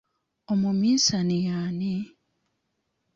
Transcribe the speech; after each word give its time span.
Omumiisani 0.51 1.37
yani? 1.47 1.93